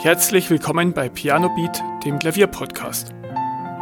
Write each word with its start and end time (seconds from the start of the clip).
Herzlich 0.00 0.48
willkommen 0.48 0.92
bei 0.92 1.08
Piano 1.08 1.52
Beat, 1.56 1.82
dem 2.04 2.20
Klavierpodcast. 2.20 3.12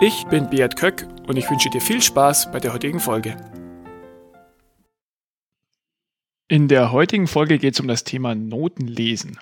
Ich 0.00 0.24
bin 0.28 0.48
Beat 0.48 0.74
Köck 0.74 1.06
und 1.26 1.36
ich 1.36 1.50
wünsche 1.50 1.68
dir 1.68 1.82
viel 1.82 2.00
Spaß 2.00 2.50
bei 2.52 2.58
der 2.58 2.72
heutigen 2.72 3.00
Folge. 3.00 3.36
In 6.48 6.68
der 6.68 6.90
heutigen 6.90 7.26
Folge 7.26 7.58
geht 7.58 7.74
es 7.74 7.80
um 7.80 7.86
das 7.86 8.04
Thema 8.04 8.34
Notenlesen. 8.34 9.38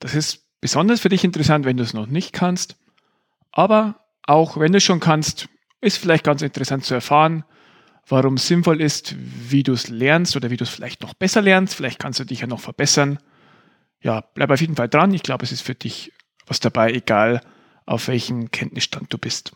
Das 0.00 0.14
ist 0.14 0.44
besonders 0.60 1.00
für 1.00 1.08
dich 1.08 1.24
interessant, 1.24 1.64
wenn 1.64 1.78
du 1.78 1.82
es 1.82 1.94
noch 1.94 2.08
nicht 2.08 2.34
kannst, 2.34 2.76
aber 3.50 4.04
auch 4.26 4.58
wenn 4.58 4.72
du 4.72 4.78
es 4.78 4.84
schon 4.84 5.00
kannst, 5.00 5.48
ist 5.80 5.96
vielleicht 5.96 6.24
ganz 6.24 6.42
interessant 6.42 6.84
zu 6.84 6.92
erfahren, 6.92 7.42
warum 8.06 8.34
es 8.34 8.46
sinnvoll 8.46 8.82
ist, 8.82 9.16
wie 9.18 9.62
du 9.62 9.72
es 9.72 9.88
lernst 9.88 10.36
oder 10.36 10.50
wie 10.50 10.58
du 10.58 10.64
es 10.64 10.70
vielleicht 10.70 11.00
noch 11.00 11.14
besser 11.14 11.40
lernst. 11.40 11.74
Vielleicht 11.74 11.98
kannst 11.98 12.20
du 12.20 12.24
dich 12.24 12.40
ja 12.40 12.46
noch 12.46 12.60
verbessern 12.60 13.18
ja, 14.02 14.20
bleib 14.20 14.50
auf 14.50 14.60
jeden 14.60 14.76
Fall 14.76 14.88
dran. 14.88 15.14
Ich 15.14 15.22
glaube, 15.22 15.44
es 15.44 15.52
ist 15.52 15.60
für 15.60 15.74
dich 15.74 16.12
was 16.46 16.60
dabei, 16.60 16.92
egal 16.92 17.42
auf 17.86 18.08
welchem 18.08 18.50
Kenntnisstand 18.50 19.12
du 19.12 19.18
bist. 19.18 19.52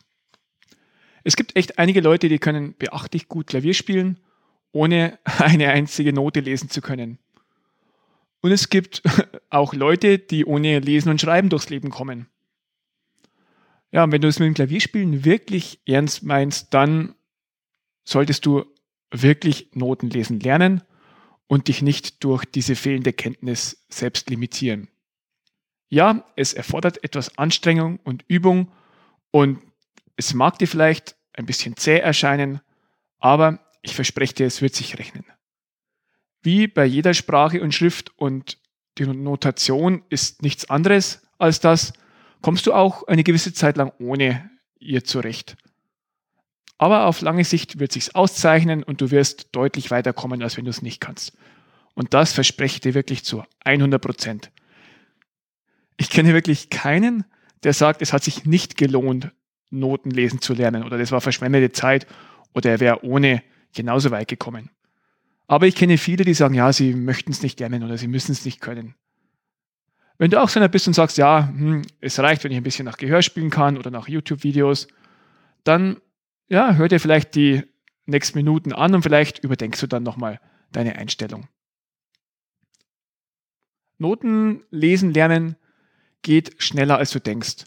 Es 1.25 1.37
gibt 1.37 1.57
echt 1.57 1.79
einige 1.79 2.01
Leute, 2.01 2.29
die 2.29 2.39
können 2.39 2.75
beachtlich 2.77 3.29
gut 3.29 3.47
Klavier 3.49 3.75
spielen, 3.75 4.21
ohne 4.73 5.19
eine 5.39 5.71
einzige 5.71 6.13
Note 6.13 6.41
lesen 6.41 6.69
zu 6.69 6.81
können. 6.81 7.19
Und 8.41 8.53
es 8.53 8.69
gibt 8.69 9.03
auch 9.51 9.73
Leute, 9.73 10.19
die 10.19 10.45
ohne 10.45 10.79
Lesen 10.81 11.11
und 11.11 11.21
Schreiben 11.21 11.49
durchs 11.49 11.71
Leben 11.71 11.91
kommen. 11.91 12.29
Ja, 13.91 14.05
und 14.05 14.13
wenn 14.13 14.21
du 14.21 14.29
es 14.29 14.39
mit 14.39 14.47
dem 14.47 14.55
Klavierspielen 14.55 15.25
wirklich 15.25 15.81
ernst 15.87 16.25
meinst, 16.25 16.75
dann 16.75 17.15
solltest 18.05 18.45
du 18.45 18.65
wirklich 19.11 19.71
Noten 19.73 20.11
lesen 20.11 20.41
lernen 20.41 20.83
und 21.47 21.69
dich 21.69 21.83
nicht 21.83 22.25
durch 22.25 22.45
diese 22.45 22.77
fehlende 22.77 23.13
Kenntnis 23.13 23.85
selbst 23.89 24.31
limitieren. 24.31 24.89
Ja, 25.89 26.25
es 26.37 26.55
erfordert 26.55 27.05
etwas 27.05 27.39
Anstrengung 27.39 27.99
und 28.05 28.25
Übung 28.29 28.73
und 29.31 29.61
es 30.17 30.35
mag 30.35 30.59
dir 30.59 30.69
vielleicht 30.69 31.17
ein 31.33 31.47
bisschen 31.47 31.77
zäh 31.77 31.99
erscheinen, 31.99 32.61
aber 33.19 33.61
ich 33.83 33.95
verspreche 33.95 34.35
dir, 34.35 34.47
es 34.47 34.63
wird 34.63 34.75
sich 34.75 34.99
rechnen. 34.99 35.25
Wie 36.43 36.67
bei 36.67 36.85
jeder 36.85 37.15
Sprache 37.15 37.63
und 37.63 37.75
Schrift 37.75 38.17
und 38.19 38.59
die 38.99 39.07
Notation 39.07 40.05
ist 40.09 40.43
nichts 40.43 40.71
anderes 40.71 41.23
als 41.39 41.61
das, 41.61 41.93
kommst 42.43 42.67
du 42.67 42.73
auch 42.73 43.07
eine 43.07 43.25
gewisse 43.25 43.53
Zeit 43.53 43.77
lang 43.77 43.93
ohne 43.99 44.51
ihr 44.79 45.05
zurecht. 45.05 45.57
Aber 46.79 47.07
auf 47.07 47.21
lange 47.21 47.45
Sicht 47.45 47.79
wird 47.79 47.93
sich's 47.93 48.15
auszeichnen 48.15 48.83
und 48.83 49.01
du 49.01 49.11
wirst 49.11 49.49
deutlich 49.53 49.91
weiterkommen, 49.91 50.43
als 50.43 50.57
wenn 50.57 50.65
du 50.65 50.71
es 50.71 50.83
nicht 50.83 51.01
kannst. 51.01 51.33
Und 51.95 52.13
das 52.15 52.33
verspreche 52.33 52.77
ich 52.77 52.81
dir 52.81 52.95
wirklich 52.95 53.25
zu 53.25 53.45
100 53.65 54.03
Prozent. 54.03 54.51
Ich 55.97 56.11
kenne 56.11 56.35
wirklich 56.35 56.71
keinen, 56.71 57.25
der 57.63 57.73
sagt, 57.73 58.03
es 58.03 58.13
hat 58.13 58.25
sich 58.25 58.45
nicht 58.45 58.77
gelohnt, 58.77 59.31
Noten 59.71 60.11
lesen 60.11 60.41
zu 60.41 60.55
lernen 60.55 60.85
oder 60.85 60.99
das 60.99 61.13
war 61.13 61.21
verschwendete 61.21 61.73
Zeit 61.73 62.07
oder 62.53 62.71
er 62.71 62.81
wäre 62.81 63.05
ohne 63.05 63.43
genauso 63.75 64.11
weit 64.11 64.29
gekommen. 64.29 64.71
Aber 65.47 65.67
ich 65.67 65.75
kenne 65.75 65.99
viele, 65.99 66.25
die 66.25 66.35
sagen, 66.35 66.55
ja, 66.55 66.73
sie 66.73 66.95
möchten 66.95 67.33
es 67.33 67.43
nicht 67.43 67.61
lernen 67.61 67.83
oder 67.83 67.99
sie 67.99 68.09
müssen 68.09 68.33
es 68.33 68.45
nicht 68.45 68.61
können. 68.61 68.95
Wenn 70.17 70.31
du 70.31 70.41
auch 70.41 70.49
so 70.49 70.61
einer 70.61 70.69
bist 70.69 70.87
und 70.87 70.95
sagst, 70.95 71.19
ja, 71.19 71.49
hm, 71.49 71.83
es 72.01 72.19
reicht, 72.19 72.45
wenn 72.45 72.53
ich 72.53 72.57
ein 72.57 72.63
bisschen 72.63 72.85
nach 72.85 72.97
Gehör 72.97 73.21
spielen 73.21 73.51
kann 73.51 73.77
oder 73.77 73.91
nach 73.91 74.09
YouTube-Videos, 74.09 74.89
dann 75.65 76.01
ja, 76.49 76.75
hör 76.75 76.89
dir 76.89 77.01
vielleicht 77.01 77.35
die 77.35 77.63
nächsten 78.07 78.39
Minuten 78.39 78.73
an 78.73 78.95
und 78.95 79.03
vielleicht 79.03 79.39
überdenkst 79.39 79.81
du 79.81 79.87
dann 79.87 80.03
nochmal 80.03 80.41
deine 80.73 80.97
Einstellung. 80.97 81.49
Noten 83.99 84.65
lesen 84.71 85.13
lernen 85.15 85.57
geht 86.23 86.63
schneller, 86.63 86.99
als 86.99 87.11
du 87.11 87.21
denkst. 87.21 87.65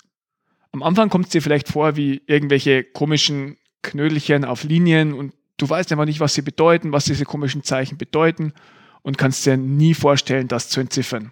Am 0.72 0.84
Anfang 0.84 1.10
kommt 1.10 1.26
es 1.26 1.32
dir 1.32 1.42
vielleicht 1.42 1.70
vor 1.70 1.96
wie 1.96 2.22
irgendwelche 2.28 2.84
komischen 2.84 3.58
Knödelchen 3.82 4.46
auf 4.46 4.64
Linien 4.64 5.14
und 5.14 5.34
du 5.58 5.70
weißt 5.70 5.92
einfach 5.92 6.06
nicht, 6.06 6.20
was 6.20 6.34
sie 6.34 6.42
bedeuten, 6.42 6.92
was 6.92 7.06
diese 7.06 7.26
komischen 7.26 7.64
Zeichen 7.64 7.98
bedeuten 7.98 8.54
und 9.02 9.18
kannst 9.18 9.46
dir 9.46 9.58
nie 9.58 9.94
vorstellen, 9.94 10.48
das 10.48 10.70
zu 10.70 10.82
entziffern. 10.82 11.32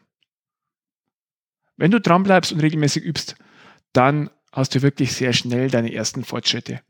Wenn 1.77 1.91
du 1.91 1.99
dranbleibst 1.99 2.53
und 2.53 2.61
regelmäßig 2.61 3.03
übst, 3.03 3.35
dann 3.91 4.29
hast 4.51 4.75
du 4.75 4.81
wirklich 4.81 5.13
sehr 5.13 5.33
schnell 5.33 5.69
deine 5.69 5.93
ersten 5.93 6.23
Fortschritte. 6.23 6.81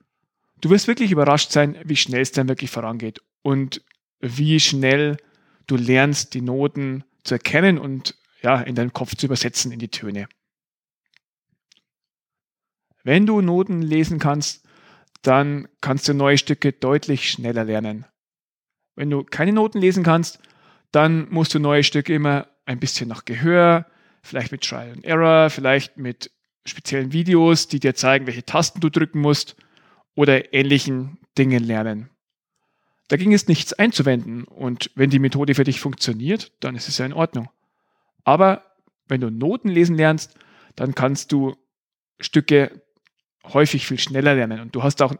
Du 0.66 0.72
wirst 0.72 0.88
wirklich 0.88 1.12
überrascht 1.12 1.52
sein, 1.52 1.78
wie 1.84 1.96
schnell 1.96 2.22
es 2.22 2.32
dann 2.32 2.48
wirklich 2.48 2.72
vorangeht 2.72 3.22
und 3.44 3.84
wie 4.20 4.60
schnell 4.60 5.18
du 5.68 5.76
lernst, 5.76 6.34
die 6.34 6.42
Noten 6.42 7.04
zu 7.24 7.36
erkennen 7.36 7.78
und 7.78 8.16
ja, 8.42 8.62
in 8.62 8.74
deinem 8.74 8.92
Kopf 8.92 9.14
zu 9.14 9.28
übersetzen 9.28 9.72
in 9.72 9.78
die 9.78 9.90
Töne. 9.90 10.28
Wenn 13.04 13.28
du 13.28 13.42
Noten 13.42 13.84
lesen 13.84 14.18
kannst, 14.18 14.68
dann 15.22 15.68
kannst 15.82 16.08
du 16.08 16.16
neue 16.16 16.40
Stücke 16.40 16.72
deutlich 16.72 17.30
schneller 17.30 17.64
lernen. 17.64 18.08
Wenn 18.96 19.12
du 19.12 19.24
keine 19.24 19.54
Noten 19.54 19.78
lesen 19.78 20.04
kannst, 20.04 20.40
dann 20.92 21.30
musst 21.30 21.54
du 21.54 21.60
neue 21.60 21.84
Stücke 21.84 22.12
immer 22.12 22.48
ein 22.66 22.80
bisschen 22.80 23.08
nach 23.08 23.26
Gehör, 23.26 23.86
vielleicht 24.24 24.52
mit 24.52 24.64
Trial 24.64 24.94
and 24.94 25.06
Error, 25.06 25.52
vielleicht 25.52 25.98
mit 25.98 26.32
speziellen 26.66 27.14
Videos, 27.14 27.68
die 27.68 27.80
dir 27.80 27.94
zeigen, 27.94 28.26
welche 28.26 28.46
Tasten 28.46 28.80
du 28.80 28.90
drücken 28.90 29.20
musst 29.20 29.56
oder 30.16 30.54
ähnlichen 30.54 31.20
Dingen 31.38 31.64
lernen. 31.64 32.10
Dagegen 33.08 33.34
ist 33.34 33.50
nichts 33.50 33.74
einzuwenden 33.74 34.46
und 34.46 34.90
wenn 34.96 35.12
die 35.12 35.20
Methode 35.20 35.54
für 35.54 35.64
dich 35.64 35.80
funktioniert, 35.80 36.52
dann 36.62 36.76
ist 36.76 36.88
es 36.88 36.98
ja 36.98 37.06
in 37.06 37.14
Ordnung. 37.14 37.50
Aber 38.24 38.64
wenn 39.08 39.22
du 39.22 39.30
Noten 39.30 39.70
lesen 39.70 39.96
lernst, 39.96 40.36
dann 40.76 40.96
kannst 40.96 41.32
du 41.32 41.56
Stücke 42.20 42.82
häufig 43.44 43.86
viel 43.86 44.00
schneller 44.00 44.34
lernen 44.34 44.60
und 44.60 44.74
du 44.74 44.82
hast 44.82 45.02
auch 45.02 45.14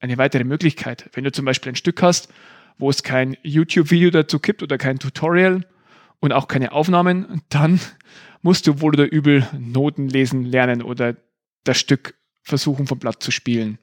eine 0.00 0.18
weitere 0.18 0.44
Möglichkeit. 0.44 1.08
Wenn 1.14 1.24
du 1.24 1.32
zum 1.32 1.46
Beispiel 1.46 1.72
ein 1.72 1.76
Stück 1.76 2.02
hast, 2.02 2.30
wo 2.78 2.90
es 2.90 3.02
kein 3.02 3.36
YouTube-Video 3.42 4.10
dazu 4.10 4.38
gibt 4.38 4.62
oder 4.62 4.76
kein 4.76 4.98
Tutorial 4.98 5.66
und 6.20 6.32
auch 6.32 6.48
keine 6.48 6.72
Aufnahmen, 6.72 7.42
dann 7.48 7.80
musst 8.42 8.66
du 8.66 8.80
wohl 8.80 8.94
oder 8.94 9.10
übel 9.10 9.46
Noten 9.58 10.08
lesen 10.08 10.44
lernen 10.44 10.82
oder 10.82 11.16
das 11.64 11.78
Stück 11.78 12.14
versuchen 12.42 12.86
vom 12.86 12.98
Blatt 12.98 13.22
zu 13.22 13.30
spielen. 13.30 13.78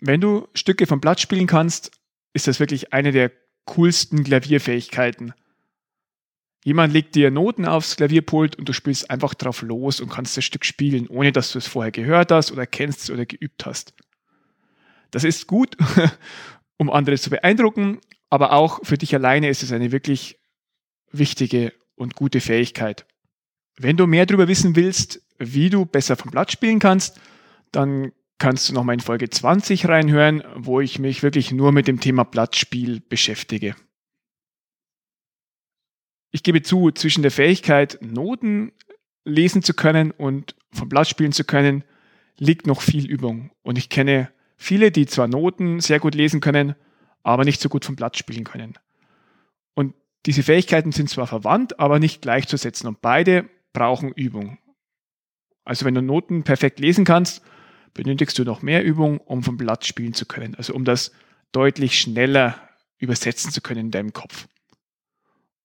Wenn 0.00 0.20
du 0.20 0.48
Stücke 0.54 0.86
vom 0.86 1.00
Blatt 1.00 1.20
spielen 1.20 1.46
kannst, 1.46 1.90
ist 2.32 2.46
das 2.46 2.60
wirklich 2.60 2.92
eine 2.92 3.12
der 3.12 3.32
coolsten 3.64 4.24
Klavierfähigkeiten. 4.24 5.32
Jemand 6.64 6.92
legt 6.92 7.14
dir 7.14 7.30
Noten 7.30 7.64
aufs 7.64 7.96
Klavierpult 7.96 8.56
und 8.56 8.68
du 8.68 8.72
spielst 8.72 9.10
einfach 9.10 9.34
drauf 9.34 9.62
los 9.62 10.00
und 10.00 10.10
kannst 10.10 10.36
das 10.36 10.44
Stück 10.44 10.64
spielen, 10.64 11.06
ohne 11.06 11.32
dass 11.32 11.52
du 11.52 11.58
es 11.58 11.68
vorher 11.68 11.92
gehört 11.92 12.32
hast 12.32 12.50
oder 12.50 12.66
kennst 12.66 13.08
oder 13.10 13.24
geübt 13.24 13.66
hast. 13.66 13.94
Das 15.12 15.24
ist 15.24 15.46
gut, 15.46 15.76
um 16.76 16.90
andere 16.90 17.16
zu 17.18 17.30
beeindrucken, 17.30 18.00
aber 18.30 18.52
auch 18.52 18.80
für 18.84 18.98
dich 18.98 19.14
alleine 19.14 19.48
ist 19.48 19.62
es 19.62 19.72
eine 19.72 19.92
wirklich 19.92 20.40
wichtige 21.12 21.72
und 21.94 22.16
gute 22.16 22.40
Fähigkeit. 22.40 23.06
Wenn 23.78 23.96
du 23.96 24.06
mehr 24.06 24.26
darüber 24.26 24.48
wissen 24.48 24.74
willst, 24.74 25.22
wie 25.38 25.70
du 25.70 25.86
besser 25.86 26.16
vom 26.16 26.30
Blatt 26.30 26.50
spielen 26.50 26.78
kannst, 26.78 27.20
dann 27.70 28.12
kannst 28.38 28.68
du 28.68 28.74
noch 28.74 28.84
mal 28.84 28.92
in 28.92 29.00
Folge 29.00 29.30
20 29.30 29.88
reinhören, 29.88 30.42
wo 30.54 30.80
ich 30.80 30.98
mich 30.98 31.22
wirklich 31.22 31.52
nur 31.52 31.72
mit 31.72 31.88
dem 31.88 32.00
Thema 32.00 32.24
Blattspiel 32.24 33.00
beschäftige. 33.00 33.74
Ich 36.32 36.42
gebe 36.42 36.62
zu, 36.62 36.90
zwischen 36.90 37.22
der 37.22 37.30
Fähigkeit, 37.30 37.98
Noten 38.02 38.72
lesen 39.24 39.62
zu 39.62 39.74
können 39.74 40.10
und 40.10 40.54
vom 40.72 40.88
Blatt 40.88 41.08
spielen 41.08 41.32
zu 41.32 41.44
können, 41.44 41.84
liegt 42.38 42.66
noch 42.66 42.82
viel 42.82 43.06
Übung. 43.06 43.50
Und 43.62 43.78
ich 43.78 43.88
kenne 43.88 44.30
viele, 44.56 44.90
die 44.90 45.06
zwar 45.06 45.28
Noten 45.28 45.80
sehr 45.80 45.98
gut 45.98 46.14
lesen 46.14 46.40
können, 46.40 46.74
aber 47.22 47.44
nicht 47.44 47.60
so 47.60 47.68
gut 47.68 47.84
vom 47.84 47.96
Blatt 47.96 48.16
spielen 48.16 48.44
können. 48.44 48.74
Und 49.74 49.94
diese 50.26 50.42
Fähigkeiten 50.42 50.92
sind 50.92 51.08
zwar 51.08 51.26
verwandt, 51.26 51.80
aber 51.80 51.98
nicht 51.98 52.22
gleichzusetzen 52.22 52.86
und 52.86 53.00
beide 53.00 53.48
brauchen 53.72 54.12
Übung. 54.12 54.58
Also 55.64 55.84
wenn 55.84 55.94
du 55.94 56.02
Noten 56.02 56.44
perfekt 56.44 56.78
lesen 56.78 57.04
kannst, 57.04 57.42
benötigst 57.96 58.38
du 58.38 58.44
noch 58.44 58.62
mehr 58.62 58.84
Übung, 58.84 59.18
um 59.18 59.42
vom 59.42 59.56
Blatt 59.56 59.86
spielen 59.86 60.14
zu 60.14 60.26
können. 60.26 60.54
Also 60.54 60.74
um 60.74 60.84
das 60.84 61.12
deutlich 61.52 61.98
schneller 61.98 62.56
übersetzen 62.98 63.50
zu 63.50 63.60
können 63.60 63.86
in 63.86 63.90
deinem 63.90 64.12
Kopf. 64.12 64.46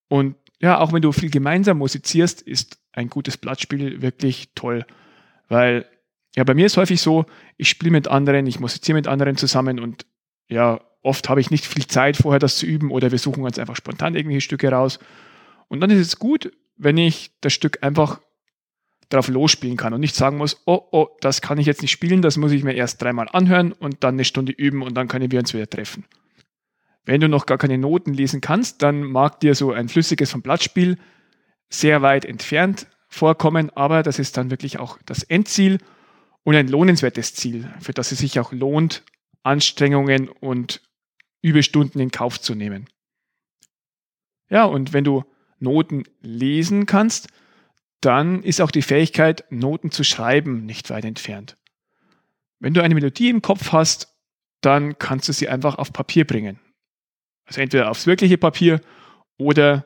Und 0.07 0.35
ja, 0.59 0.79
auch 0.79 0.93
wenn 0.93 1.01
du 1.01 1.11
viel 1.11 1.29
gemeinsam 1.29 1.77
musizierst, 1.77 2.41
ist 2.41 2.79
ein 2.91 3.09
gutes 3.09 3.37
Blattspiel 3.37 4.01
wirklich 4.01 4.49
toll. 4.55 4.85
Weil, 5.47 5.85
ja, 6.35 6.43
bei 6.43 6.53
mir 6.53 6.65
ist 6.65 6.77
häufig 6.77 7.01
so, 7.01 7.25
ich 7.57 7.69
spiele 7.69 7.91
mit 7.91 8.07
anderen, 8.07 8.45
ich 8.47 8.59
musiziere 8.59 8.95
mit 8.95 9.07
anderen 9.07 9.37
zusammen 9.37 9.79
und 9.79 10.05
ja, 10.47 10.81
oft 11.01 11.29
habe 11.29 11.41
ich 11.41 11.49
nicht 11.49 11.65
viel 11.65 11.87
Zeit 11.87 12.17
vorher 12.17 12.39
das 12.39 12.57
zu 12.57 12.65
üben 12.65 12.91
oder 12.91 13.11
wir 13.11 13.19
suchen 13.19 13.43
uns 13.43 13.57
einfach 13.57 13.75
spontan 13.75 14.15
irgendwelche 14.15 14.41
Stücke 14.41 14.69
raus. 14.69 14.99
Und 15.67 15.79
dann 15.79 15.89
ist 15.89 15.99
es 15.99 16.19
gut, 16.19 16.51
wenn 16.75 16.97
ich 16.97 17.31
das 17.41 17.53
Stück 17.53 17.83
einfach 17.83 18.19
drauf 19.13 19.27
losspielen 19.27 19.77
kann 19.77 19.93
und 19.93 20.01
nicht 20.01 20.15
sagen 20.15 20.37
muss, 20.37 20.61
oh, 20.65 20.81
oh, 20.91 21.07
das 21.21 21.41
kann 21.41 21.57
ich 21.57 21.65
jetzt 21.65 21.81
nicht 21.81 21.91
spielen, 21.91 22.21
das 22.21 22.37
muss 22.37 22.51
ich 22.51 22.63
mir 22.63 22.73
erst 22.73 23.01
dreimal 23.01 23.27
anhören 23.31 23.71
und 23.71 24.03
dann 24.03 24.15
eine 24.15 24.25
Stunde 24.25 24.51
üben 24.51 24.81
und 24.81 24.95
dann 24.95 25.07
können 25.07 25.31
wir 25.31 25.39
uns 25.39 25.53
wieder 25.53 25.69
treffen. 25.69 26.05
Wenn 27.03 27.21
du 27.21 27.27
noch 27.27 27.45
gar 27.45 27.57
keine 27.57 27.77
Noten 27.77 28.13
lesen 28.13 28.41
kannst, 28.41 28.81
dann 28.81 29.03
mag 29.03 29.39
dir 29.39 29.55
so 29.55 29.71
ein 29.71 29.89
flüssiges 29.89 30.31
vom 30.31 30.41
Blattspiel 30.41 30.97
sehr 31.69 32.01
weit 32.01 32.25
entfernt 32.25 32.87
vorkommen, 33.07 33.69
aber 33.71 34.03
das 34.03 34.19
ist 34.19 34.37
dann 34.37 34.51
wirklich 34.51 34.79
auch 34.79 34.97
das 35.05 35.23
Endziel 35.23 35.79
und 36.43 36.55
ein 36.55 36.67
lohnenswertes 36.67 37.33
Ziel, 37.33 37.69
für 37.79 37.93
das 37.93 38.11
es 38.11 38.19
sich 38.19 38.39
auch 38.39 38.51
lohnt, 38.51 39.03
Anstrengungen 39.43 40.29
und 40.29 40.81
Überstunden 41.41 41.99
in 41.99 42.11
Kauf 42.11 42.39
zu 42.39 42.55
nehmen. 42.55 42.87
Ja, 44.49 44.65
und 44.65 44.93
wenn 44.93 45.03
du 45.03 45.23
Noten 45.59 46.03
lesen 46.21 46.85
kannst, 46.85 47.29
dann 48.01 48.43
ist 48.43 48.61
auch 48.61 48.71
die 48.71 48.81
Fähigkeit, 48.81 49.45
Noten 49.51 49.91
zu 49.91 50.03
schreiben, 50.03 50.65
nicht 50.65 50.89
weit 50.89 51.05
entfernt. 51.05 51.57
Wenn 52.59 52.73
du 52.73 52.81
eine 52.81 52.95
Melodie 52.95 53.29
im 53.29 53.41
Kopf 53.41 53.71
hast, 53.71 54.15
dann 54.61 54.97
kannst 54.97 55.27
du 55.29 55.33
sie 55.33 55.49
einfach 55.49 55.77
auf 55.77 55.93
Papier 55.93 56.25
bringen. 56.25 56.59
Also 57.45 57.61
entweder 57.61 57.89
aufs 57.89 58.07
wirkliche 58.07 58.37
Papier 58.37 58.81
oder 59.37 59.85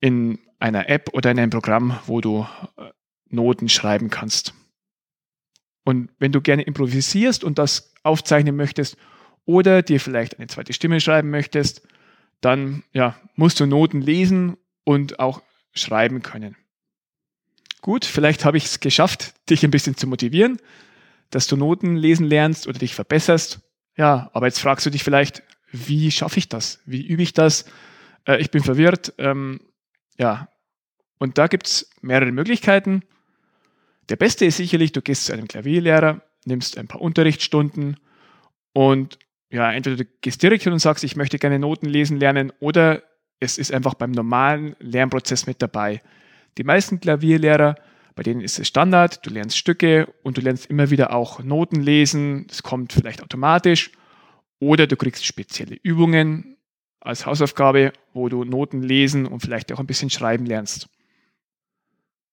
in 0.00 0.38
einer 0.58 0.88
App 0.88 1.10
oder 1.12 1.30
in 1.30 1.38
einem 1.38 1.50
Programm, 1.50 1.98
wo 2.06 2.20
du 2.20 2.46
äh, 2.76 2.90
Noten 3.28 3.68
schreiben 3.68 4.10
kannst. 4.10 4.54
Und 5.84 6.10
wenn 6.18 6.32
du 6.32 6.40
gerne 6.40 6.62
improvisierst 6.62 7.44
und 7.44 7.58
das 7.58 7.94
aufzeichnen 8.02 8.56
möchtest 8.56 8.96
oder 9.44 9.82
dir 9.82 10.00
vielleicht 10.00 10.38
eine 10.38 10.48
zweite 10.48 10.72
Stimme 10.72 11.00
schreiben 11.00 11.30
möchtest, 11.30 11.86
dann 12.40 12.82
ja, 12.92 13.16
musst 13.34 13.60
du 13.60 13.66
Noten 13.66 14.00
lesen 14.00 14.56
und 14.84 15.18
auch 15.20 15.42
schreiben 15.72 16.22
können. 16.22 16.56
Gut, 17.82 18.04
vielleicht 18.04 18.44
habe 18.44 18.56
ich 18.56 18.64
es 18.64 18.80
geschafft, 18.80 19.34
dich 19.48 19.64
ein 19.64 19.70
bisschen 19.70 19.96
zu 19.96 20.06
motivieren, 20.06 20.58
dass 21.30 21.46
du 21.46 21.56
Noten 21.56 21.96
lesen 21.96 22.26
lernst 22.26 22.66
oder 22.66 22.78
dich 22.78 22.94
verbesserst. 22.94 23.60
Ja, 23.96 24.30
aber 24.32 24.46
jetzt 24.46 24.60
fragst 24.60 24.86
du 24.86 24.90
dich 24.90 25.04
vielleicht, 25.04 25.42
wie 25.72 26.10
schaffe 26.10 26.38
ich 26.38 26.48
das? 26.48 26.80
Wie 26.84 27.06
übe 27.06 27.22
ich 27.22 27.32
das? 27.32 27.64
Äh, 28.26 28.40
ich 28.40 28.50
bin 28.50 28.62
verwirrt. 28.62 29.14
Ähm, 29.18 29.60
ja, 30.18 30.48
und 31.18 31.38
da 31.38 31.46
gibt 31.46 31.66
es 31.66 31.90
mehrere 32.00 32.32
Möglichkeiten. 32.32 33.02
Der 34.08 34.16
beste 34.16 34.44
ist 34.44 34.58
sicherlich, 34.58 34.92
du 34.92 35.02
gehst 35.02 35.26
zu 35.26 35.32
einem 35.32 35.48
Klavierlehrer, 35.48 36.22
nimmst 36.44 36.78
ein 36.78 36.88
paar 36.88 37.00
Unterrichtsstunden 37.00 37.96
und 38.72 39.18
ja, 39.50 39.72
entweder 39.72 39.96
du 39.96 40.04
gehst 40.20 40.42
direkt 40.42 40.64
hin 40.64 40.72
und 40.72 40.80
sagst, 40.80 41.04
ich 41.04 41.16
möchte 41.16 41.38
gerne 41.38 41.58
Noten 41.58 41.86
lesen 41.86 42.18
lernen 42.18 42.52
oder 42.60 43.02
es 43.40 43.58
ist 43.58 43.72
einfach 43.72 43.94
beim 43.94 44.10
normalen 44.10 44.76
Lernprozess 44.78 45.46
mit 45.46 45.62
dabei. 45.62 46.02
Die 46.58 46.64
meisten 46.64 47.00
Klavierlehrer, 47.00 47.76
bei 48.14 48.22
denen 48.22 48.40
ist 48.40 48.58
es 48.58 48.68
Standard, 48.68 49.24
du 49.26 49.30
lernst 49.30 49.58
Stücke 49.58 50.12
und 50.22 50.38
du 50.38 50.40
lernst 50.40 50.66
immer 50.66 50.90
wieder 50.90 51.14
auch 51.14 51.42
Noten 51.42 51.80
lesen, 51.80 52.46
das 52.48 52.62
kommt 52.62 52.92
vielleicht 52.92 53.22
automatisch 53.22 53.92
oder 54.58 54.86
du 54.86 54.96
kriegst 54.96 55.24
spezielle 55.26 55.76
Übungen 55.82 56.56
als 57.00 57.26
Hausaufgabe, 57.26 57.92
wo 58.14 58.28
du 58.28 58.44
Noten 58.44 58.82
lesen 58.82 59.26
und 59.26 59.40
vielleicht 59.40 59.70
auch 59.72 59.80
ein 59.80 59.86
bisschen 59.86 60.10
schreiben 60.10 60.46
lernst. 60.46 60.88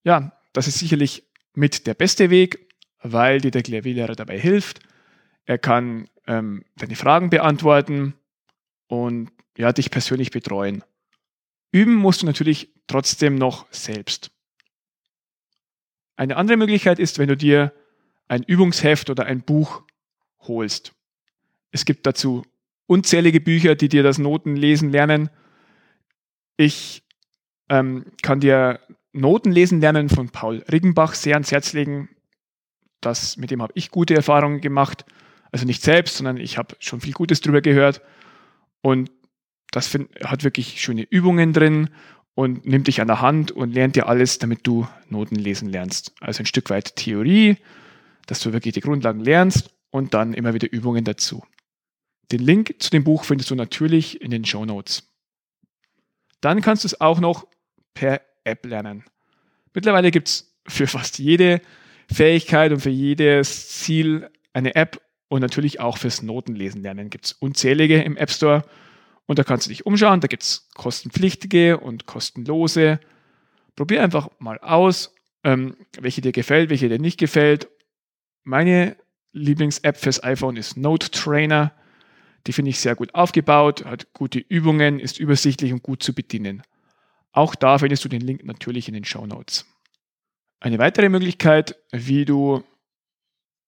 Ja, 0.04 0.31
das 0.54 0.68
ist 0.68 0.80
sicherlich 0.80 1.24
mit 1.54 1.86
der 1.86 1.94
beste 1.94 2.30
Weg, 2.30 2.68
weil 3.02 3.42
dir 3.42 3.52
der 3.52 3.64
Klavierlehrer 3.64 4.16
dabei 4.16 4.40
hilft. 4.40 4.80
Er 5.46 5.58
kann 5.58 6.08
ähm, 6.28 6.64
deine 6.78 6.96
Fragen 6.96 7.30
beantworten 7.30 8.14
und 8.88 9.31
ja, 9.58 9.72
dich 9.74 9.92
persönlich 9.92 10.31
betreuen. 10.31 10.84
Üben 11.74 11.96
musst 11.96 12.22
du 12.22 12.28
natürlich 12.28 12.70
trotzdem 12.88 13.36
noch 13.36 13.66
selbst. 13.72 14.31
Eine 16.16 16.38
andere 16.38 16.56
Möglichkeit 16.56 17.00
ist, 17.00 17.18
wenn 17.18 17.28
du 17.28 17.36
dir 17.36 17.74
ein 18.28 18.44
Übungsheft 18.44 19.10
oder 19.10 19.25
ein 19.25 19.42
Buch 19.42 19.81
holst. 20.42 20.94
Es 21.72 21.84
gibt 21.84 22.06
dazu 22.06 22.44
unzählige 22.86 23.42
Bücher, 23.42 23.75
die 23.75 23.90
dir 23.90 24.04
das 24.04 24.20
Notenlesen 24.20 24.92
lernen. 24.92 25.31
Ich 26.58 27.04
ähm, 27.70 28.06
kann 28.22 28.40
dir 28.40 28.80
Notenlesen 29.12 29.81
lernen 29.81 30.10
von 30.10 30.30
Paul 30.30 30.64
Riggenbach 30.72 31.16
sehr 31.16 31.34
ans 31.34 31.52
Herz 31.52 31.74
legen. 31.74 32.10
Das, 33.02 33.36
mit 33.38 33.50
dem 33.50 33.64
habe 33.64 33.74
ich 33.75 33.90
gute 33.90 34.14
Erfahrungen 34.14 34.62
gemacht. 34.62 35.06
Also 35.52 35.66
nicht 35.66 35.81
selbst, 35.81 36.18
sondern 36.18 36.38
ich 36.38 36.60
habe 36.60 36.75
schon 36.78 37.02
viel 37.02 37.14
Gutes 37.14 37.42
drüber 37.42 37.62
gehört. 37.62 38.02
Und 38.81 39.10
das 39.74 39.88
find, 39.88 40.10
hat 40.24 40.44
wirklich 40.44 40.81
schöne 40.81 41.02
Übungen 41.02 41.52
drin 41.52 41.90
und 42.36 42.66
nimmt 42.66 42.88
dich 42.88 43.02
an 43.02 43.08
der 43.08 43.22
Hand 43.22 43.52
und 43.52 43.74
lernt 43.74 43.96
dir 43.96 44.08
alles, 44.08 44.40
damit 44.40 44.66
du 44.66 44.88
Noten 45.10 45.36
lesen 45.36 45.70
lernst. 45.70 46.14
Also 46.22 46.44
ein 46.44 46.46
Stück 46.46 46.70
weit 46.70 46.96
Theorie, 46.96 47.58
dass 48.28 48.40
du 48.40 48.54
wirklich 48.54 48.75
die 48.75 48.81
Grundlagen 48.81 49.20
lernst 49.20 49.72
und 49.90 50.14
dann 50.14 50.34
immer 50.34 50.54
wieder 50.54 50.72
Übungen 50.72 51.04
dazu. 51.04 51.44
Den 52.31 52.42
Link 52.42 52.75
zu 52.80 52.90
dem 52.92 53.04
Buch 53.04 53.25
findest 53.25 53.52
du 53.52 53.56
natürlich 53.56 54.22
in 54.22 54.31
den 54.31 54.46
Show 54.46 54.64
Notes. 54.66 55.12
Dann 56.40 56.62
kannst 56.62 56.84
du 56.84 56.88
es 56.88 57.02
auch 57.02 57.20
noch 57.20 57.48
per 57.94 58.22
App 58.44 58.66
lernen. 58.66 59.04
Mittlerweile 59.74 60.12
gibt 60.12 60.28
es 60.28 60.56
für 60.68 60.88
fast 60.88 61.20
jede 61.20 61.62
Fähigkeit 62.12 62.72
und 62.72 62.80
für 62.80 62.90
jedes 62.90 63.70
Ziel 63.70 64.30
eine 64.54 64.75
App 64.75 65.02
und 65.30 65.42
natürlich 65.42 65.80
auch 65.80 65.98
fürs 65.98 66.22
Notenlesen 66.22 66.84
lernen 66.84 67.10
gibt 67.10 67.25
es 67.25 67.34
unzählige 67.34 68.02
im 68.04 68.18
App 68.18 68.30
Store. 68.30 68.64
Und 69.25 69.40
da 69.40 69.44
kannst 69.44 69.66
du 69.66 69.70
dich 69.70 69.86
umschauen, 69.86 70.20
da 70.20 70.28
gibt 70.28 70.44
es 70.44 70.70
kostenpflichtige 70.74 71.80
und 71.80 72.06
kostenlose. 72.06 73.00
Probier 73.75 74.04
einfach 74.04 74.30
mal 74.40 74.60
aus, 74.60 75.16
ähm, 75.44 75.75
welche 76.00 76.22
dir 76.22 76.31
gefällt, 76.31 76.70
welche 76.70 76.90
dir 76.90 77.00
nicht 77.00 77.20
gefällt. 77.20 77.70
Meine 78.44 78.98
Lieblings-App 79.31 79.98
fürs 79.98 80.24
iPhone 80.24 80.58
ist 80.58 80.78
Note 80.78 81.10
Trainer. 81.12 81.74
Die 82.46 82.54
finde 82.54 82.70
ich 82.70 82.80
sehr 82.80 82.96
gut 82.96 83.16
aufgebaut, 83.16 83.86
hat 83.86 84.12
gute 84.14 84.40
Übungen, 84.40 85.00
ist 85.00 85.20
übersichtlich 85.20 85.72
und 85.72 85.81
gut 85.81 86.04
zu 86.04 86.14
bedienen. 86.14 86.62
Auch 87.31 87.56
da 87.56 87.80
findest 87.80 88.04
du 88.06 88.10
den 88.10 88.22
Link 88.22 88.44
natürlich 88.44 88.88
in 88.88 88.94
den 88.94 89.06
Show 89.06 89.25
Notes. 89.25 89.66
Eine 90.60 90.78
weitere 90.78 91.10
Möglichkeit, 91.10 91.75
wie 91.92 92.25
du 92.25 92.64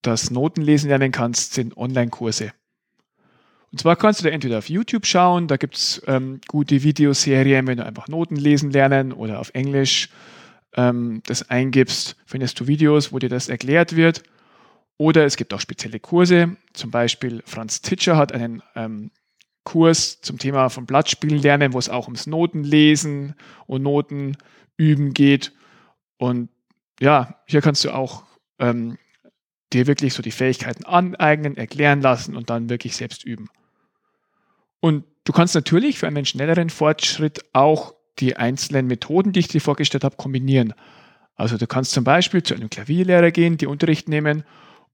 das 0.02 0.30
Notenlesen 0.30 0.90
lernen 0.90 1.12
kannst, 1.12 1.54
sind 1.54 1.76
Online-Kurse. 1.76 2.54
Und 3.76 3.80
zwar 3.80 3.98
kannst 3.98 4.22
du 4.22 4.24
da 4.24 4.30
entweder 4.30 4.60
auf 4.60 4.70
YouTube 4.70 5.06
schauen, 5.06 5.50
da 5.50 5.58
gibt 5.58 5.76
es 5.76 6.02
ähm, 6.08 6.40
gute 6.48 6.84
Videoserien, 6.84 7.68
wenn 7.68 7.76
du 7.76 7.86
einfach 7.86 8.08
Noten 8.08 8.38
lesen 8.38 8.72
lernen 8.72 9.12
oder 9.12 9.42
auf 9.42 9.52
Englisch 9.54 10.08
ähm, 10.78 11.22
das 11.26 11.50
eingibst, 11.50 12.16
findest 12.26 12.58
du 12.58 12.68
Videos, 12.68 13.12
wo 13.12 13.20
dir 13.20 13.28
das 13.28 13.50
erklärt 13.50 13.98
wird. 13.98 14.24
Oder 14.96 15.26
es 15.26 15.36
gibt 15.36 15.54
auch 15.54 15.60
spezielle 15.60 16.00
Kurse, 16.00 16.56
zum 16.72 16.90
Beispiel 16.90 17.44
Franz 17.46 17.82
Titscher 17.82 18.16
hat 18.16 18.32
einen 18.32 18.64
ähm, 18.76 19.12
Kurs 19.66 20.22
zum 20.22 20.40
Thema 20.40 20.70
von 20.70 20.86
Blattspielen 20.86 21.42
lernen, 21.42 21.74
wo 21.74 21.78
es 21.78 21.90
auch 21.90 22.06
ums 22.06 22.28
Notenlesen 22.28 23.36
und 23.68 23.84
Notenüben 23.84 25.14
geht. 25.14 25.52
Und 26.16 26.48
ja, 27.02 27.42
hier 27.46 27.60
kannst 27.60 27.84
du 27.84 27.92
auch 27.92 28.24
ähm, 28.58 28.98
dir 29.74 29.86
wirklich 29.86 30.14
so 30.14 30.24
die 30.24 30.32
Fähigkeiten 30.32 30.86
aneignen, 30.86 31.58
erklären 31.58 32.00
lassen 32.00 32.38
und 32.38 32.50
dann 32.50 32.70
wirklich 32.70 32.96
selbst 32.96 33.26
üben. 33.26 33.50
Und 34.86 35.04
du 35.24 35.34
kannst 35.34 35.56
natürlich 35.56 35.98
für 35.98 36.06
einen 36.06 36.26
schnelleren 36.26 36.70
Fortschritt 36.70 37.44
auch 37.54 37.96
die 38.20 38.36
einzelnen 38.36 38.86
Methoden, 38.86 39.32
die 39.32 39.40
ich 39.40 39.48
dir 39.48 39.60
vorgestellt 39.60 40.04
habe, 40.04 40.16
kombinieren. 40.16 40.76
Also 41.34 41.58
du 41.58 41.66
kannst 41.66 41.90
zum 41.90 42.04
Beispiel 42.04 42.44
zu 42.44 42.54
einem 42.54 42.70
Klavierlehrer 42.70 43.32
gehen, 43.32 43.58
die 43.58 43.66
Unterricht 43.66 44.08
nehmen 44.08 44.44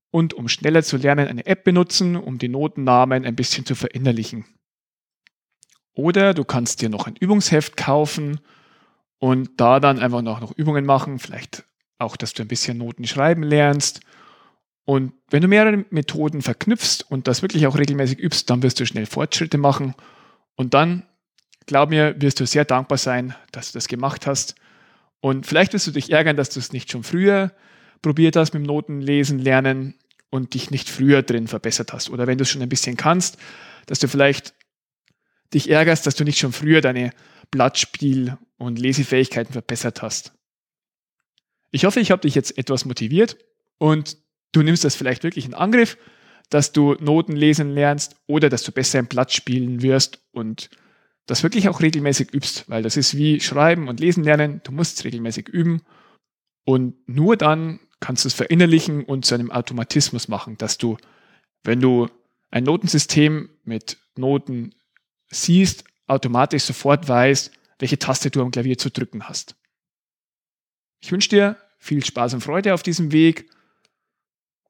und 0.09 0.33
um 0.33 0.47
schneller 0.47 0.81
zu 0.81 0.95
lernen 0.95 1.27
eine 1.27 1.45
App 1.45 1.65
benutzen, 1.65 2.15
um 2.15 2.37
die 2.37 2.47
Notennamen 2.47 3.25
ein 3.25 3.35
bisschen 3.35 3.65
zu 3.65 3.75
verinnerlichen. 3.75 4.45
Oder 5.93 6.33
du 6.33 6.45
kannst 6.45 6.81
dir 6.81 6.87
noch 6.87 7.05
ein 7.05 7.17
Übungsheft 7.17 7.75
kaufen 7.75 8.39
und 9.17 9.59
da 9.59 9.81
dann 9.81 9.99
einfach 9.99 10.21
noch, 10.21 10.39
noch 10.39 10.57
Übungen 10.57 10.85
machen, 10.85 11.19
vielleicht 11.19 11.65
auch, 11.97 12.15
dass 12.15 12.33
du 12.33 12.43
ein 12.43 12.47
bisschen 12.47 12.77
Noten 12.77 13.05
schreiben 13.07 13.43
lernst 13.43 13.99
und 14.85 15.13
wenn 15.29 15.41
du 15.41 15.47
mehrere 15.47 15.85
Methoden 15.89 16.41
verknüpfst 16.41 17.05
und 17.07 17.27
das 17.27 17.41
wirklich 17.41 17.67
auch 17.67 17.77
regelmäßig 17.77 18.19
übst, 18.19 18.49
dann 18.49 18.63
wirst 18.63 18.79
du 18.79 18.85
schnell 18.85 19.05
Fortschritte 19.05 19.57
machen. 19.57 19.93
Und 20.55 20.73
dann, 20.73 21.03
glaub 21.67 21.89
mir, 21.89 22.19
wirst 22.19 22.39
du 22.39 22.45
sehr 22.45 22.65
dankbar 22.65 22.97
sein, 22.97 23.35
dass 23.51 23.71
du 23.71 23.77
das 23.77 23.87
gemacht 23.87 24.25
hast. 24.27 24.55
Und 25.19 25.45
vielleicht 25.45 25.73
wirst 25.73 25.87
du 25.87 25.91
dich 25.91 26.11
ärgern, 26.11 26.35
dass 26.35 26.49
du 26.49 26.59
es 26.59 26.73
nicht 26.73 26.91
schon 26.91 27.03
früher 27.03 27.51
probiert 28.01 28.35
hast 28.35 28.53
mit 28.53 28.63
dem 28.63 28.67
Notenlesen, 28.67 29.37
Lernen 29.37 29.95
und 30.31 30.55
dich 30.55 30.71
nicht 30.71 30.89
früher 30.89 31.21
drin 31.21 31.47
verbessert 31.47 31.93
hast. 31.93 32.09
Oder 32.09 32.25
wenn 32.25 32.39
du 32.39 32.43
es 32.43 32.49
schon 32.49 32.61
ein 32.61 32.69
bisschen 32.69 32.97
kannst, 32.97 33.37
dass 33.85 33.99
du 33.99 34.07
vielleicht 34.07 34.55
dich 35.53 35.69
ärgerst, 35.69 36.07
dass 36.07 36.15
du 36.15 36.23
nicht 36.23 36.39
schon 36.39 36.53
früher 36.53 36.81
deine 36.81 37.11
Blattspiel- 37.51 38.37
und 38.57 38.79
Lesefähigkeiten 38.79 39.53
verbessert 39.53 40.01
hast. 40.01 40.33
Ich 41.71 41.85
hoffe, 41.85 41.99
ich 41.99 42.11
habe 42.11 42.21
dich 42.21 42.35
jetzt 42.35 42.57
etwas 42.57 42.85
motiviert 42.85 43.37
und 43.77 44.17
Du 44.51 44.61
nimmst 44.61 44.83
das 44.83 44.95
vielleicht 44.95 45.23
wirklich 45.23 45.45
in 45.45 45.53
Angriff, 45.53 45.97
dass 46.49 46.71
du 46.73 46.95
Noten 46.99 47.35
lesen 47.35 47.71
lernst 47.71 48.15
oder 48.27 48.49
dass 48.49 48.63
du 48.63 48.71
besser 48.71 48.99
im 48.99 49.07
Platz 49.07 49.33
spielen 49.33 49.81
wirst 49.81 50.21
und 50.31 50.69
das 51.25 51.43
wirklich 51.43 51.69
auch 51.69 51.81
regelmäßig 51.81 52.33
übst, 52.33 52.69
weil 52.69 52.83
das 52.83 52.97
ist 52.97 53.15
wie 53.15 53.39
Schreiben 53.39 53.87
und 53.87 53.99
Lesen 53.99 54.23
lernen. 54.23 54.61
Du 54.63 54.71
musst 54.71 54.97
es 54.97 55.05
regelmäßig 55.05 55.47
üben 55.47 55.81
und 56.65 56.95
nur 57.07 57.37
dann 57.37 57.79
kannst 58.01 58.25
du 58.25 58.27
es 58.27 58.33
verinnerlichen 58.33 59.05
und 59.05 59.25
zu 59.25 59.35
einem 59.35 59.51
Automatismus 59.51 60.27
machen, 60.27 60.57
dass 60.57 60.77
du, 60.77 60.97
wenn 61.63 61.79
du 61.79 62.09
ein 62.49 62.63
Notensystem 62.63 63.49
mit 63.63 63.97
Noten 64.17 64.75
siehst, 65.29 65.85
automatisch 66.07 66.63
sofort 66.63 67.07
weißt, 67.07 67.51
welche 67.79 67.99
Taste 67.99 68.29
du 68.29 68.41
am 68.41 68.51
Klavier 68.51 68.77
zu 68.77 68.89
drücken 68.91 69.29
hast. 69.29 69.55
Ich 70.99 71.11
wünsche 71.11 71.29
dir 71.29 71.57
viel 71.77 72.05
Spaß 72.05 72.33
und 72.33 72.41
Freude 72.41 72.73
auf 72.73 72.83
diesem 72.83 73.11
Weg 73.11 73.49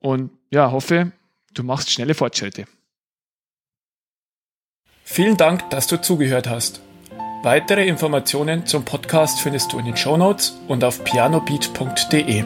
und 0.01 0.31
ja, 0.49 0.71
hoffe, 0.71 1.11
du 1.53 1.63
machst 1.63 1.89
schnelle 1.89 2.13
Fortschritte. 2.13 2.65
Vielen 5.03 5.37
Dank, 5.37 5.69
dass 5.69 5.87
du 5.87 6.01
zugehört 6.01 6.47
hast. 6.47 6.81
Weitere 7.43 7.87
Informationen 7.87 8.65
zum 8.65 8.85
Podcast 8.85 9.41
findest 9.41 9.73
du 9.73 9.79
in 9.79 9.85
den 9.85 9.97
Shownotes 9.97 10.59
und 10.67 10.83
auf 10.83 11.03
pianobeat.de. 11.03 12.43